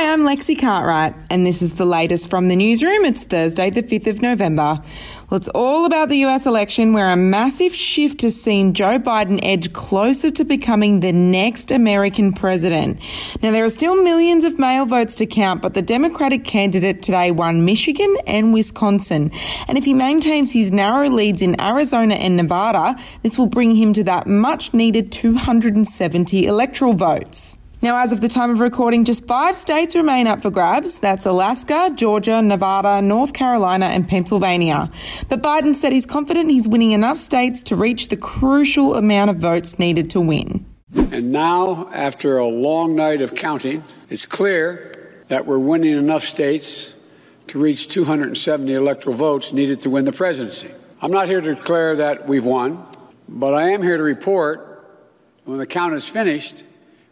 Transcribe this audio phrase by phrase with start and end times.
[0.00, 3.04] Hi, I'm Lexi Cartwright, and this is the latest from the newsroom.
[3.04, 4.80] It's Thursday, the 5th of November.
[5.28, 9.38] Well, it's all about the US election, where a massive shift has seen Joe Biden
[9.42, 12.98] edge closer to becoming the next American president.
[13.42, 17.30] Now, there are still millions of mail votes to count, but the Democratic candidate today
[17.30, 19.30] won Michigan and Wisconsin.
[19.68, 23.92] And if he maintains his narrow leads in Arizona and Nevada, this will bring him
[23.92, 27.58] to that much needed 270 electoral votes.
[27.82, 30.98] Now, as of the time of recording, just five states remain up for grabs.
[30.98, 34.90] That's Alaska, Georgia, Nevada, North Carolina, and Pennsylvania.
[35.30, 39.38] But Biden said he's confident he's winning enough states to reach the crucial amount of
[39.38, 40.66] votes needed to win.
[40.94, 46.92] And now, after a long night of counting, it's clear that we're winning enough states
[47.46, 50.70] to reach 270 electoral votes needed to win the presidency.
[51.00, 52.84] I'm not here to declare that we've won,
[53.26, 54.84] but I am here to report
[55.46, 56.64] when the count is finished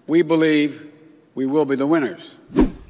[0.08, 0.86] we believe
[1.34, 2.36] we will be the winners.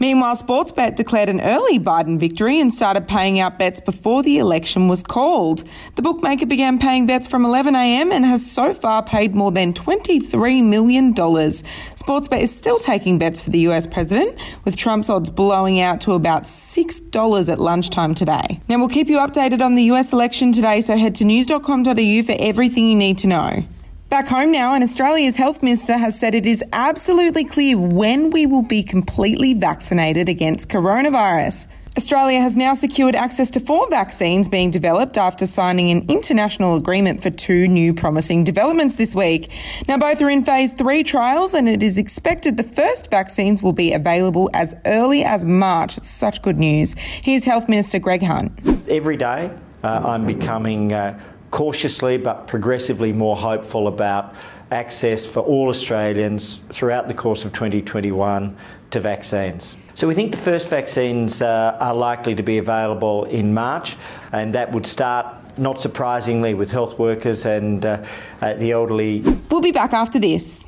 [0.00, 4.86] Meanwhile, Sportsbet declared an early Biden victory and started paying out bets before the election
[4.86, 5.64] was called.
[5.96, 10.64] The bookmaker began paying bets from 11am and has so far paid more than $23
[10.64, 11.12] million.
[11.12, 16.12] Sportsbet is still taking bets for the US president, with Trump's odds blowing out to
[16.12, 18.60] about $6 at lunchtime today.
[18.68, 22.36] Now, we'll keep you updated on the US election today, so head to news.com.au for
[22.38, 23.64] everything you need to know.
[24.08, 28.46] Back home now, and Australia's health minister has said it is absolutely clear when we
[28.46, 31.66] will be completely vaccinated against coronavirus.
[31.94, 37.22] Australia has now secured access to four vaccines being developed after signing an international agreement
[37.22, 39.52] for two new promising developments this week.
[39.86, 43.74] Now, both are in phase three trials, and it is expected the first vaccines will
[43.74, 45.98] be available as early as March.
[45.98, 46.94] It's such good news.
[46.94, 48.58] Here's Health Minister Greg Hunt.
[48.88, 49.50] Every day,
[49.84, 50.94] uh, I'm becoming.
[50.94, 51.22] Uh,
[51.58, 54.32] cautiously but progressively more hopeful about
[54.70, 58.56] access for all Australians throughout the course of 2021
[58.90, 59.76] to vaccines.
[59.96, 63.96] So we think the first vaccines uh, are likely to be available in March,
[64.30, 65.34] and that would start.
[65.58, 68.04] Not surprisingly, with health workers and uh,
[68.40, 69.22] uh, the elderly.
[69.50, 70.67] We'll be back after this.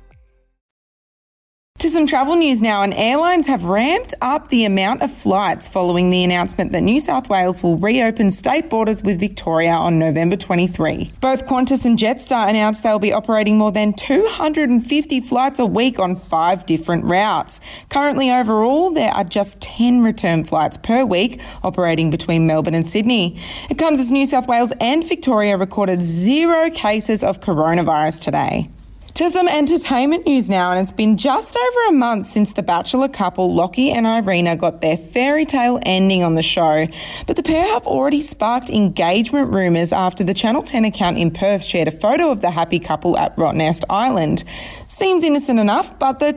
[1.81, 6.11] To some travel news now, and airlines have ramped up the amount of flights following
[6.11, 11.11] the announcement that New South Wales will reopen state borders with Victoria on November 23.
[11.21, 16.15] Both Qantas and Jetstar announced they'll be operating more than 250 flights a week on
[16.15, 17.59] five different routes.
[17.89, 23.39] Currently, overall, there are just 10 return flights per week operating between Melbourne and Sydney.
[23.71, 28.67] It comes as New South Wales and Victoria recorded zero cases of coronavirus today.
[29.15, 33.09] To some entertainment news now, and it's been just over a month since the Bachelor
[33.09, 36.87] couple Locky and Irena got their fairy tale ending on the show.
[37.27, 41.61] But the pair have already sparked engagement rumours after the Channel 10 account in Perth
[41.63, 44.45] shared a photo of the happy couple at Rottnest Island.
[44.87, 46.31] Seems innocent enough, but the,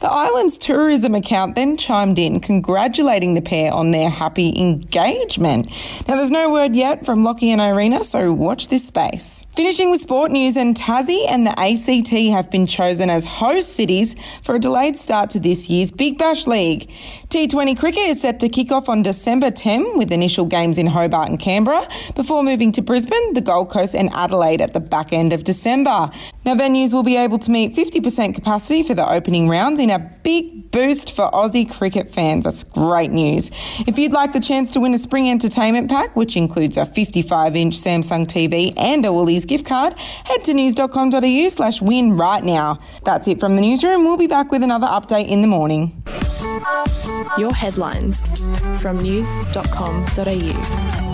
[0.00, 5.66] the island's tourism account then chimed in, congratulating the pair on their happy engagement.
[6.06, 9.46] Now, there's no word yet from Locky and Irena, so watch this space.
[9.52, 11.54] Finishing with sport news, and Tassie and the
[12.04, 16.46] Have been chosen as host cities for a delayed start to this year's Big Bash
[16.46, 16.88] League.
[17.28, 21.28] T20 cricket is set to kick off on December 10 with initial games in Hobart
[21.28, 25.32] and Canberra before moving to Brisbane, the Gold Coast, and Adelaide at the back end
[25.32, 26.10] of December.
[26.44, 29.98] Now, venues will be able to meet 50% capacity for the opening rounds in a
[29.98, 32.42] big boost for Aussie cricket fans.
[32.42, 33.50] That's great news.
[33.86, 37.54] If you'd like the chance to win a spring entertainment pack, which includes a 55
[37.54, 39.94] inch Samsung TV and a Woolies gift card,
[40.24, 42.80] head to news.com.au slash win win right now.
[43.04, 44.04] That's it from the newsroom.
[44.04, 46.02] We'll be back with another update in the morning.
[47.38, 48.26] Your headlines
[48.80, 51.13] from news.com.au.